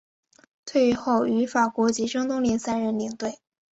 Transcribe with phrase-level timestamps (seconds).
[0.65, 3.37] 退役后于法国及中东联赛任领队。